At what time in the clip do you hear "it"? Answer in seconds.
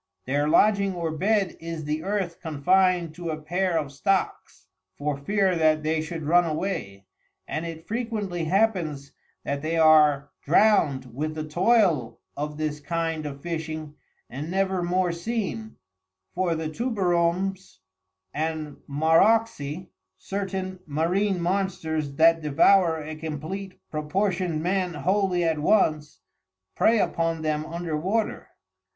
7.67-7.87